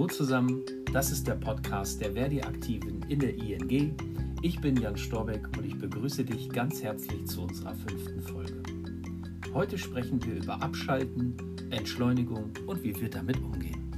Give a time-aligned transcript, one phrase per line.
[0.00, 3.94] Hallo zusammen, das ist der Podcast der Verdi-Aktiven in der ING.
[4.40, 8.62] Ich bin Jan Storbeck und ich begrüße dich ganz herzlich zu unserer fünften Folge.
[9.52, 11.36] Heute sprechen wir über Abschalten,
[11.70, 13.90] Entschleunigung und wie wir damit umgehen.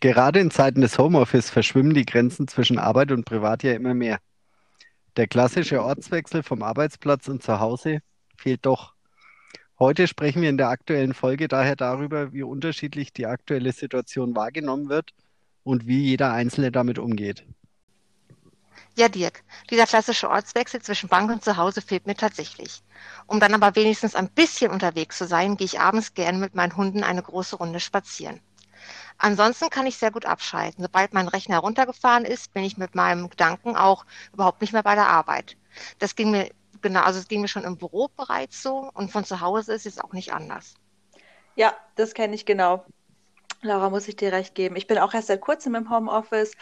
[0.00, 4.18] Gerade in Zeiten des Homeoffice verschwimmen die Grenzen zwischen Arbeit und Privat ja immer mehr.
[5.16, 8.00] Der klassische Ortswechsel vom Arbeitsplatz und zu Hause
[8.36, 8.91] fehlt doch.
[9.82, 14.88] Heute sprechen wir in der aktuellen Folge daher darüber, wie unterschiedlich die aktuelle Situation wahrgenommen
[14.88, 15.10] wird
[15.64, 17.44] und wie jeder Einzelne damit umgeht.
[18.96, 22.84] Ja, Dirk, dieser klassische Ortswechsel zwischen Bank und Zuhause fehlt mir tatsächlich.
[23.26, 26.76] Um dann aber wenigstens ein bisschen unterwegs zu sein, gehe ich abends gerne mit meinen
[26.76, 28.38] Hunden eine große Runde spazieren.
[29.18, 30.84] Ansonsten kann ich sehr gut abschalten.
[30.84, 34.94] Sobald mein Rechner runtergefahren ist, bin ich mit meinem Gedanken auch überhaupt nicht mehr bei
[34.94, 35.56] der Arbeit.
[35.98, 36.50] Das ging mir
[36.82, 39.86] genau, also es ging mir schon im Büro bereits so und von zu Hause ist
[39.86, 40.74] es auch nicht anders.
[41.54, 42.84] Ja, das kenne ich genau.
[43.64, 44.74] Laura, muss ich dir recht geben.
[44.74, 46.52] Ich bin auch erst seit kurzem im Homeoffice,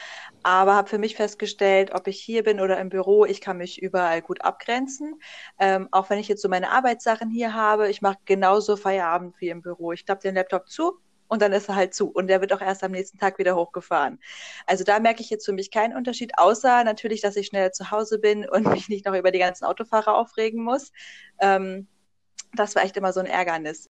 [0.42, 3.80] aber habe für mich festgestellt, ob ich hier bin oder im Büro, ich kann mich
[3.80, 5.18] überall gut abgrenzen.
[5.58, 9.48] Ähm, auch wenn ich jetzt so meine Arbeitssachen hier habe, ich mache genauso Feierabend wie
[9.48, 9.92] im Büro.
[9.92, 12.10] Ich klappe den Laptop zu, und dann ist er halt zu.
[12.10, 14.18] Und der wird auch erst am nächsten Tag wieder hochgefahren.
[14.66, 17.90] Also da merke ich jetzt für mich keinen Unterschied, außer natürlich, dass ich schneller zu
[17.90, 20.92] Hause bin und mich nicht noch über die ganzen Autofahrer aufregen muss.
[21.38, 21.86] Ähm,
[22.52, 23.88] das war echt immer so ein Ärgernis.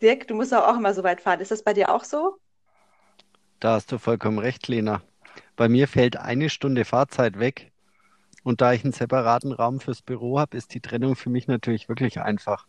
[0.00, 1.40] Dirk, du musst auch immer so weit fahren.
[1.40, 2.36] Ist das bei dir auch so?
[3.58, 5.02] Da hast du vollkommen recht, Lena.
[5.56, 7.72] Bei mir fällt eine Stunde Fahrzeit weg.
[8.44, 11.88] Und da ich einen separaten Raum fürs Büro habe, ist die Trennung für mich natürlich
[11.88, 12.68] wirklich einfach.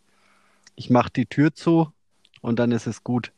[0.74, 1.92] Ich mache die Tür zu
[2.40, 3.32] und dann ist es gut.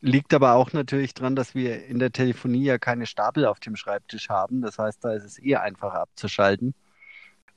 [0.00, 3.74] Liegt aber auch natürlich daran, dass wir in der Telefonie ja keine Stapel auf dem
[3.74, 4.62] Schreibtisch haben.
[4.62, 6.74] Das heißt, da ist es eher einfacher abzuschalten.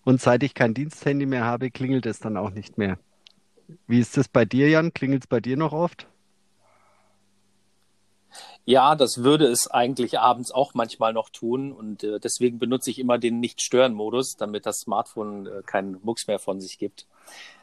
[0.03, 2.98] Und seit ich kein Diensthandy mehr habe, klingelt es dann auch nicht mehr.
[3.88, 4.94] Wie ist das bei dir, Jan?
[4.94, 6.08] Klingelt es bei dir noch oft?
[8.65, 12.99] Ja, das würde es eigentlich abends auch manchmal noch tun und äh, deswegen benutze ich
[12.99, 17.08] immer den Nicht-Stören-Modus, damit das Smartphone äh, keinen Mucks mehr von sich gibt.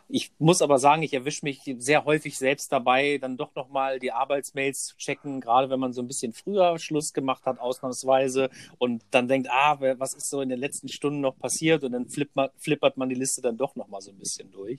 [0.08, 4.10] Ich muss aber sagen, ich erwische mich sehr häufig selbst dabei, dann doch nochmal die
[4.10, 8.48] Arbeitsmails zu checken, gerade wenn man so ein bisschen früher Schluss gemacht hat, ausnahmsweise,
[8.78, 11.84] und dann denkt, ah, was ist so in den letzten Stunden noch passiert?
[11.84, 14.78] Und dann flippert, man die Liste dann doch nochmal so ein bisschen durch.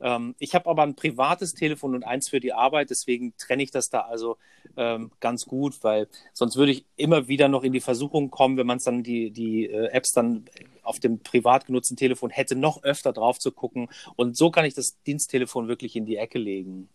[0.00, 3.72] Ähm, ich habe aber ein privates Telefon und eins für die Arbeit, deswegen trenne ich
[3.72, 4.36] das da also
[4.76, 8.66] ähm, ganz gut, weil sonst würde ich immer wieder noch in die Versuchung kommen, wenn
[8.66, 10.46] man es dann die, die äh, Apps dann
[10.82, 13.88] auf dem privat genutzten Telefon hätte, noch öfter drauf zu gucken.
[14.16, 16.88] Und so kann ich das Diensttelefon wirklich in die Ecke legen.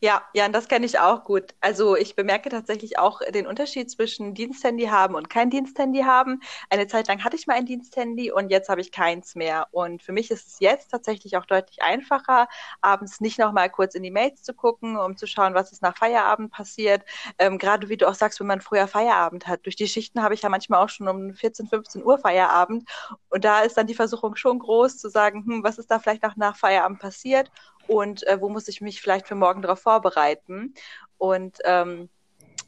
[0.00, 1.54] Ja, ja, das kenne ich auch gut.
[1.60, 6.40] Also ich bemerke tatsächlich auch den Unterschied zwischen Diensthandy haben und kein Diensthandy haben.
[6.70, 9.68] Eine Zeit lang hatte ich mal ein Diensthandy und jetzt habe ich keins mehr.
[9.72, 12.48] Und für mich ist es jetzt tatsächlich auch deutlich einfacher,
[12.80, 15.82] abends nicht noch mal kurz in die Mails zu gucken, um zu schauen, was ist
[15.82, 17.02] nach Feierabend passiert.
[17.38, 19.64] Ähm, Gerade wie du auch sagst, wenn man früher Feierabend hat.
[19.66, 22.88] Durch die Schichten habe ich ja manchmal auch schon um 14, 15 Uhr Feierabend.
[23.30, 26.22] Und da ist dann die Versuchung schon groß zu sagen, hm, was ist da vielleicht
[26.22, 27.50] noch nach Feierabend passiert?
[27.88, 30.74] Und äh, wo muss ich mich vielleicht für morgen darauf vorbereiten.
[31.16, 32.08] Und ähm,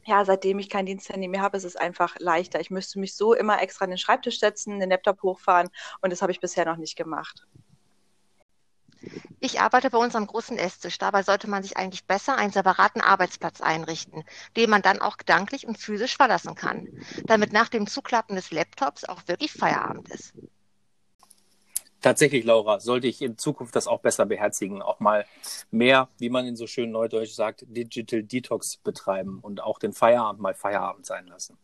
[0.06, 2.58] ja, seitdem ich kein Diensthandy mehr habe, ist es einfach leichter.
[2.60, 5.68] Ich müsste mich so immer extra an den Schreibtisch setzen, den Laptop hochfahren
[6.00, 7.46] und das habe ich bisher noch nicht gemacht.
[9.38, 10.98] Ich arbeite bei uns am großen Esstisch.
[10.98, 14.24] Dabei sollte man sich eigentlich besser einen separaten Arbeitsplatz einrichten,
[14.56, 16.88] den man dann auch gedanklich und physisch verlassen kann,
[17.24, 20.34] damit nach dem Zuklappen des Laptops auch wirklich Feierabend ist.
[22.00, 25.26] Tatsächlich, Laura, sollte ich in Zukunft das auch besser beherzigen, auch mal
[25.70, 30.40] mehr, wie man in so schön Neudeutsch sagt, Digital Detox betreiben und auch den Feierabend
[30.40, 31.58] mal Feierabend sein lassen.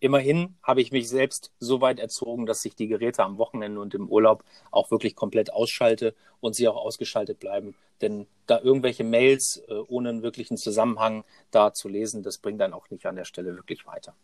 [0.00, 3.94] Immerhin habe ich mich selbst so weit erzogen, dass ich die Geräte am Wochenende und
[3.94, 7.74] im Urlaub auch wirklich komplett ausschalte und sie auch ausgeschaltet bleiben.
[8.00, 12.74] Denn da irgendwelche Mails äh, ohne einen wirklichen Zusammenhang da zu lesen, das bringt dann
[12.74, 14.14] auch nicht an der Stelle wirklich weiter.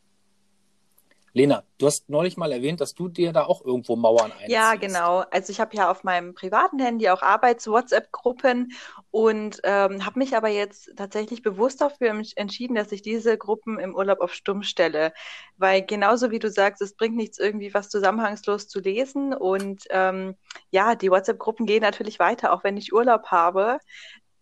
[1.32, 4.50] Lena, du hast neulich mal erwähnt, dass du dir da auch irgendwo Mauern einziehst.
[4.50, 5.24] Ja, genau.
[5.30, 8.72] Also ich habe ja auf meinem privaten Handy auch Arbeits-WhatsApp-Gruppen
[9.10, 13.94] und ähm, habe mich aber jetzt tatsächlich bewusst dafür entschieden, dass ich diese Gruppen im
[13.94, 15.12] Urlaub auf Stumm stelle.
[15.56, 19.32] Weil genauso wie du sagst, es bringt nichts irgendwie was zusammenhangslos zu lesen.
[19.32, 20.34] Und ähm,
[20.70, 23.78] ja, die WhatsApp-Gruppen gehen natürlich weiter, auch wenn ich Urlaub habe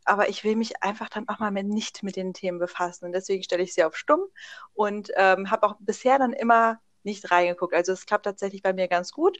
[0.09, 3.07] aber ich will mich einfach dann auch mal mit, nicht mit den Themen befassen.
[3.07, 4.25] Und deswegen stelle ich sie auf stumm
[4.75, 7.75] und ähm, habe auch bisher dann immer nicht reingeguckt.
[7.75, 9.39] Also es klappt tatsächlich bei mir ganz gut.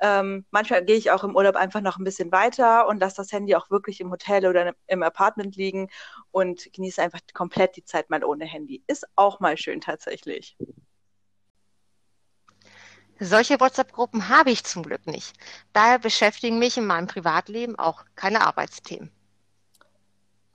[0.00, 3.32] Ähm, manchmal gehe ich auch im Urlaub einfach noch ein bisschen weiter und lasse das
[3.32, 5.88] Handy auch wirklich im Hotel oder im Apartment liegen
[6.30, 8.82] und genieße einfach komplett die Zeit mal ohne Handy.
[8.86, 10.56] Ist auch mal schön tatsächlich.
[13.22, 15.36] Solche WhatsApp-Gruppen habe ich zum Glück nicht.
[15.74, 19.10] Daher beschäftigen mich in meinem Privatleben auch keine Arbeitsthemen.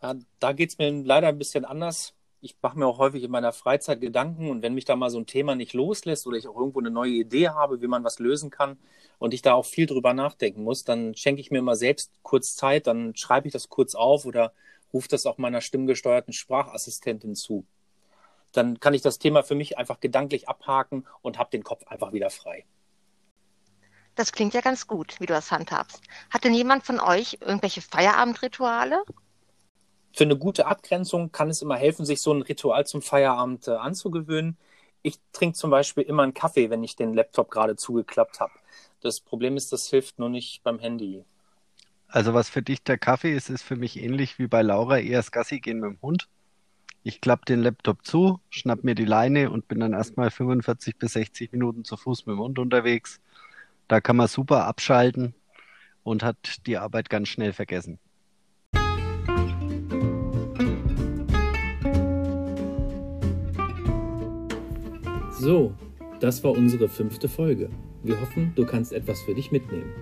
[0.05, 2.13] Ja, da geht es mir leider ein bisschen anders.
[2.39, 5.17] Ich mache mir auch häufig in meiner Freizeit Gedanken und wenn mich da mal so
[5.17, 8.19] ein Thema nicht loslässt oder ich auch irgendwo eine neue Idee habe, wie man was
[8.19, 8.77] lösen kann
[9.17, 12.55] und ich da auch viel drüber nachdenken muss, dann schenke ich mir mal selbst kurz
[12.55, 14.53] Zeit, dann schreibe ich das kurz auf oder
[14.93, 17.65] rufe das auch meiner stimmgesteuerten Sprachassistentin zu.
[18.51, 22.13] Dann kann ich das Thema für mich einfach gedanklich abhaken und habe den Kopf einfach
[22.13, 22.63] wieder frei.
[24.13, 25.99] Das klingt ja ganz gut, wie du das handhabst.
[26.29, 29.03] Hat denn jemand von euch irgendwelche Feierabendrituale?
[30.15, 33.71] Für eine gute Abgrenzung kann es immer helfen, sich so ein Ritual zum Feierabend äh,
[33.71, 34.55] anzugewöhnen.
[35.01, 38.53] Ich trinke zum Beispiel immer einen Kaffee, wenn ich den Laptop gerade zugeklappt habe.
[39.01, 41.25] Das Problem ist, das hilft nur nicht beim Handy.
[42.07, 45.19] Also was für dich der Kaffee ist, ist für mich ähnlich wie bei Laura eher
[45.19, 46.29] das Gassi gehen mit dem Hund.
[47.03, 51.11] Ich klappe den Laptop zu, schnapp mir die Leine und bin dann erstmal 45 bis
[51.11, 53.19] 60 Minuten zu Fuß mit dem Hund unterwegs.
[53.89, 55.35] Da kann man super abschalten
[56.03, 57.99] und hat die Arbeit ganz schnell vergessen.
[65.37, 65.73] So,
[66.21, 67.69] das war unsere fünfte Folge.
[68.03, 69.93] Wir hoffen, du kannst etwas für dich mitnehmen.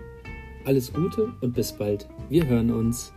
[0.64, 2.08] Alles Gute und bis bald.
[2.30, 3.12] Wir hören uns.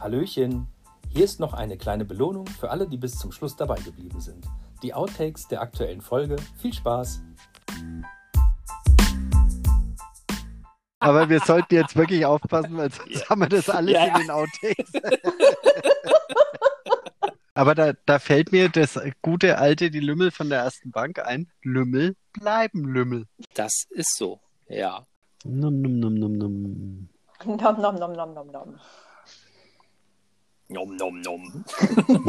[0.00, 0.68] Hallöchen!
[1.10, 4.46] Hier ist noch eine kleine Belohnung für alle, die bis zum Schluss dabei geblieben sind.
[4.82, 6.36] Die Outtakes der aktuellen Folge.
[6.56, 7.20] Viel Spaß!
[11.04, 13.28] Aber wir sollten jetzt wirklich aufpassen, weil sonst ja.
[13.28, 14.06] haben wir das alles ja.
[14.06, 14.92] in den Outtakes.
[17.54, 21.48] Aber da, da fällt mir das gute alte, die Lümmel von der ersten Bank ein.
[21.62, 23.26] Lümmel bleiben Lümmel.
[23.52, 25.06] Das ist so, ja.
[25.44, 27.08] Num, num, num, num, num.
[27.44, 28.80] Nom, nom, nom, nom, nom, nom.
[30.68, 31.64] Nom, nom, nom.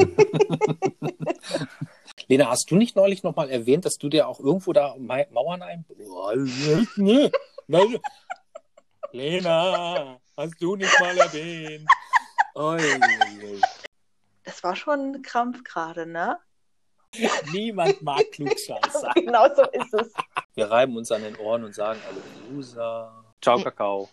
[2.28, 5.86] Lena, hast du nicht neulich nochmal erwähnt, dass du dir auch irgendwo da Mauern ein...
[9.16, 11.88] Lena, hast du nicht mal erwähnt?
[12.56, 13.62] Oi, oi.
[14.44, 16.38] Das war schon ein Krampf gerade, ne?
[17.54, 19.12] Niemand mag Klugscheißer.
[19.16, 20.14] genau so ist es.
[20.56, 23.24] Wir reiben uns an den Ohren und sagen alle Loser.
[23.42, 24.10] Ciao, Kakao.